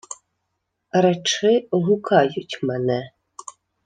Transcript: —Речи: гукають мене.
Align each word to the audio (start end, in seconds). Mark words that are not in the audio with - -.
—Речи: 1.03 1.67
гукають 1.71 2.59
мене. 2.63 3.11